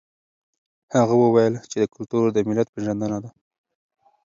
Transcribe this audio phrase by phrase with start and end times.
[0.95, 3.29] هغه وویل چې کلتور د ملت پېژندنه ده.